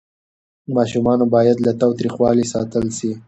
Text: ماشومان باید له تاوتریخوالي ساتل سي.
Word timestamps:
ماشومان 0.75 1.19
باید 1.33 1.57
له 1.65 1.71
تاوتریخوالي 1.81 2.45
ساتل 2.53 2.85
سي. 2.97 3.11